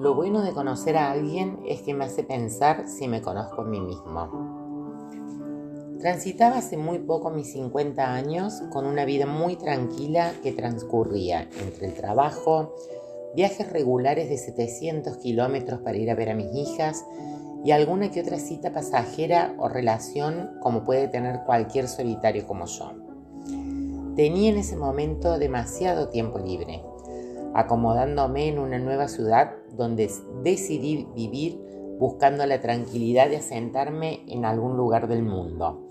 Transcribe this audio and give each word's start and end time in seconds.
Lo 0.00 0.14
bueno 0.14 0.40
de 0.40 0.52
conocer 0.52 0.96
a 0.96 1.10
alguien 1.10 1.58
es 1.66 1.82
que 1.82 1.92
me 1.92 2.06
hace 2.06 2.22
pensar 2.22 2.88
si 2.88 3.06
me 3.06 3.20
conozco 3.20 3.60
a 3.60 3.64
mí 3.66 3.82
mismo. 3.82 4.30
Transitaba 6.00 6.56
hace 6.56 6.78
muy 6.78 7.00
poco 7.00 7.28
mis 7.28 7.52
50 7.52 8.14
años 8.14 8.62
con 8.72 8.86
una 8.86 9.04
vida 9.04 9.26
muy 9.26 9.56
tranquila 9.56 10.32
que 10.42 10.52
transcurría 10.52 11.50
entre 11.62 11.88
el 11.88 11.92
trabajo, 11.92 12.74
viajes 13.36 13.70
regulares 13.70 14.30
de 14.30 14.38
700 14.38 15.18
kilómetros 15.18 15.80
para 15.80 15.98
ir 15.98 16.10
a 16.10 16.14
ver 16.14 16.30
a 16.30 16.34
mis 16.34 16.54
hijas 16.54 17.04
y 17.62 17.72
alguna 17.72 18.10
que 18.10 18.22
otra 18.22 18.38
cita 18.38 18.72
pasajera 18.72 19.54
o 19.58 19.68
relación 19.68 20.52
como 20.62 20.82
puede 20.82 21.08
tener 21.08 21.40
cualquier 21.44 21.88
solitario 21.88 22.46
como 22.46 22.64
yo. 22.64 22.92
Tenía 24.16 24.48
en 24.48 24.56
ese 24.56 24.76
momento 24.76 25.38
demasiado 25.38 26.08
tiempo 26.08 26.38
libre, 26.38 26.82
acomodándome 27.60 28.48
en 28.48 28.58
una 28.58 28.78
nueva 28.78 29.08
ciudad 29.08 29.52
donde 29.76 30.10
decidí 30.42 31.06
vivir 31.14 31.60
buscando 31.98 32.46
la 32.46 32.60
tranquilidad 32.60 33.28
de 33.28 33.36
asentarme 33.36 34.24
en 34.28 34.44
algún 34.44 34.76
lugar 34.76 35.08
del 35.08 35.22
mundo 35.22 35.86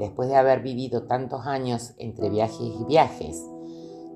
después 0.00 0.30
de 0.30 0.36
haber 0.36 0.62
vivido 0.62 1.02
tantos 1.02 1.46
años 1.46 1.92
entre 1.98 2.30
viajes 2.30 2.60
y 2.60 2.84
viajes, 2.84 3.46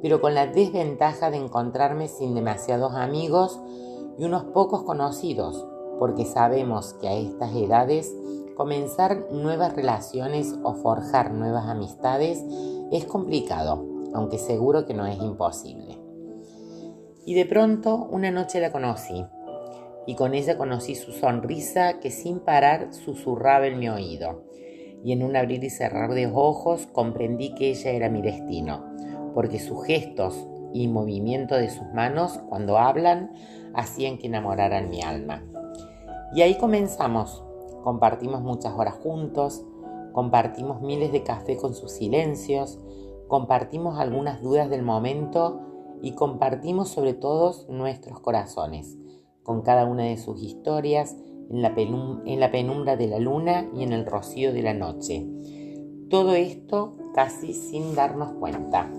pero 0.03 0.21
con 0.21 0.35
la 0.35 0.47
desventaja 0.47 1.31
de 1.31 1.37
encontrarme 1.37 2.09
sin 2.09 2.35
demasiados 2.35 2.95
amigos 2.95 3.61
y 4.19 4.25
unos 4.25 4.45
pocos 4.45 4.83
conocidos, 4.83 5.67
porque 5.99 6.25
sabemos 6.25 6.95
que 6.95 7.09
a 7.09 7.15
estas 7.15 7.55
edades 7.55 8.15
comenzar 8.57 9.27
nuevas 9.31 9.75
relaciones 9.77 10.55
o 10.63 10.75
forjar 10.75 11.33
nuevas 11.33 11.69
amistades 11.69 12.43
es 12.91 13.05
complicado, 13.05 13.85
aunque 14.15 14.39
seguro 14.39 14.87
que 14.87 14.95
no 14.95 15.07
es 15.07 15.19
imposible. 15.19 15.99
Y 17.27 17.35
de 17.35 17.47
pronto 17.47 18.09
una 18.11 18.31
noche 18.31 18.61
la 18.61 18.71
conocí, 18.71 19.25
y 20.07 20.15
con 20.15 20.35
ella 20.35 20.59
conocí 20.59 20.95
su 20.95 21.13
sonrisa 21.13 22.01
que 22.01 22.11
sin 22.11 22.41
parar 22.41 22.93
susurraba 22.93 23.67
en 23.67 23.79
mi 23.79 23.89
oído 23.89 24.45
y 25.03 25.13
en 25.13 25.23
un 25.23 25.37
abrir 25.37 25.63
y 25.65 25.71
cerrar 25.71 26.13
de 26.13 26.27
ojos 26.27 26.87
comprendí 26.93 27.55
que 27.55 27.71
ella 27.71 27.91
era 27.91 28.09
mi 28.09 28.23
destino, 28.23 28.85
porque 29.35 29.59
sus 29.59 29.85
gestos 29.85 30.47
y 30.73 30.89
movimiento 30.89 31.57
de 31.57 31.71
sus 31.71 31.87
manos 31.95 32.41
cuando 32.49 32.79
hablan 32.79 33.33
hacían 33.75 34.19
que 34.19 34.27
enamoraran 34.27 34.91
mi 34.91 35.03
alma. 35.03 35.45
Y 36.35 36.43
ahí 36.43 36.57
comenzamos, 36.57 37.45
compartimos 37.83 38.43
muchas 38.43 38.73
horas 38.75 38.95
juntos, 38.95 39.65
compartimos 40.13 40.81
miles 40.81 41.13
de 41.13 41.23
café 41.23 41.57
con 41.57 41.75
sus 41.75 41.93
silencios, 41.93 42.79
compartimos 43.29 43.99
algunas 43.99 44.43
dudas 44.43 44.71
del 44.71 44.83
momento 44.83 45.74
y 46.05 46.13
compartimos 46.13 46.91
sobre 46.91 47.15
todos 47.15 47.67
nuestros 47.71 48.21
corazones, 48.21 48.99
con 49.43 49.63
cada 49.63 49.87
una 49.87 50.05
de 50.05 50.19
sus 50.19 50.43
historias 50.43 51.17
en 51.49 51.63
la, 51.63 51.73
en 51.77 52.41
la 52.41 52.51
penumbra 52.51 52.97
de 52.97 53.07
la 53.07 53.19
luna 53.19 53.71
y 53.75 53.85
en 53.85 53.95
el 53.95 54.05
rocío 54.05 54.53
de 54.53 54.63
la 54.63 54.75
noche. 54.75 55.27
Todo 56.11 56.35
esto 56.35 56.99
casi 57.15 57.55
sin 57.55 57.95
darnos 57.95 58.33
cuenta. 58.35 58.91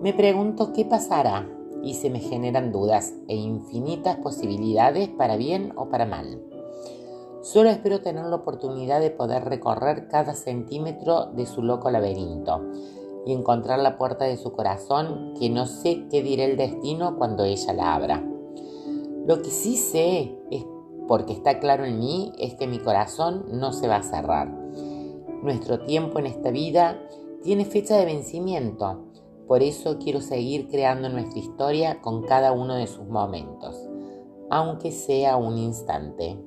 Me 0.00 0.12
pregunto 0.12 0.72
qué 0.72 0.84
pasará 0.84 1.48
y 1.84 1.94
se 1.94 2.10
me 2.10 2.18
generan 2.18 2.72
dudas 2.72 3.14
e 3.28 3.36
infinitas 3.36 4.16
posibilidades 4.16 5.08
para 5.10 5.36
bien 5.36 5.74
o 5.76 5.90
para 5.90 6.06
mal. 6.06 6.42
Solo 7.42 7.70
espero 7.70 8.00
tener 8.00 8.24
la 8.24 8.36
oportunidad 8.36 9.00
de 9.00 9.10
poder 9.10 9.44
recorrer 9.44 10.08
cada 10.08 10.34
centímetro 10.34 11.26
de 11.26 11.46
su 11.46 11.62
loco 11.62 11.88
laberinto 11.88 12.62
y 13.26 13.32
encontrar 13.32 13.78
la 13.78 13.98
puerta 13.98 14.24
de 14.24 14.36
su 14.36 14.52
corazón 14.52 15.34
que 15.38 15.50
no 15.50 15.66
sé 15.66 16.06
qué 16.10 16.22
dirá 16.22 16.44
el 16.44 16.56
destino 16.56 17.16
cuando 17.16 17.44
ella 17.44 17.72
la 17.72 17.94
abra. 17.94 18.24
Lo 19.26 19.40
que 19.40 19.50
sí 19.50 19.76
sé 19.76 20.36
es 20.50 20.64
porque 21.08 21.32
está 21.32 21.58
claro 21.58 21.84
en 21.84 21.98
mí 21.98 22.32
es 22.38 22.54
que 22.54 22.66
mi 22.66 22.78
corazón 22.78 23.46
no 23.50 23.72
se 23.72 23.88
va 23.88 23.96
a 23.96 24.02
cerrar. 24.02 24.48
Nuestro 25.42 25.80
tiempo 25.80 26.18
en 26.18 26.26
esta 26.26 26.50
vida 26.50 26.98
tiene 27.42 27.64
fecha 27.64 27.96
de 27.96 28.06
vencimiento, 28.06 29.04
por 29.46 29.62
eso 29.62 29.98
quiero 29.98 30.20
seguir 30.20 30.68
creando 30.68 31.08
nuestra 31.10 31.38
historia 31.38 32.00
con 32.00 32.22
cada 32.22 32.52
uno 32.52 32.74
de 32.74 32.86
sus 32.86 33.06
momentos, 33.06 33.76
aunque 34.50 34.90
sea 34.90 35.36
un 35.36 35.58
instante. 35.58 36.38